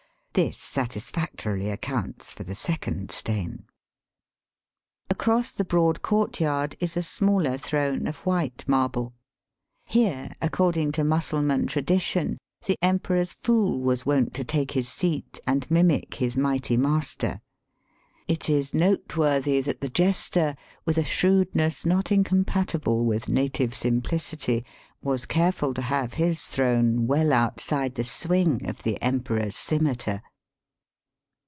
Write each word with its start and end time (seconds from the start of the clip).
This 0.33 0.57
satisfactorily 0.57 1.69
accounts 1.69 2.31
for 2.31 2.43
the 2.43 2.55
second 2.55 3.11
stain. 3.11 3.65
Across 5.09 5.51
the 5.51 5.65
broad 5.65 6.01
courtyard 6.01 6.77
is 6.79 6.95
a 6.95 7.03
smaller 7.03 7.57
throne 7.57 8.07
of 8.07 8.19
white 8.25 8.65
marble. 8.65 9.13
Here, 9.83 10.31
according 10.41 10.93
to 10.93 11.03
Mussulman 11.03 11.67
tradition, 11.67 12.37
the 12.65 12.77
Emperor's 12.81 13.33
fool 13.33 13.81
was 13.81 14.05
wont 14.05 14.33
to 14.35 14.45
take 14.45 14.71
his 14.71 14.87
seat 14.87 15.37
and 15.45 15.69
mimic 15.69 16.15
his 16.15 16.37
mighty 16.37 16.77
master. 16.77 17.41
It 18.25 18.49
is 18.49 18.73
noteworthy 18.73 19.59
that 19.59 19.81
the 19.81 19.89
jester, 19.89 20.55
with 20.85 20.97
a 20.97 21.03
shrewdness 21.03 21.85
not 21.85 22.09
incompatible 22.09 23.05
with 23.05 23.27
native 23.27 23.75
simplicity, 23.75 24.63
was 25.03 25.25
careful 25.25 25.73
to 25.73 25.81
have 25.81 26.13
his 26.13 26.45
throne 26.45 27.07
well 27.07 27.33
outside 27.33 27.95
the 27.95 28.03
swing 28.03 28.65
of 28.69 28.83
the 28.83 29.01
Emperor's 29.01 29.55
scimitar. 29.57 30.21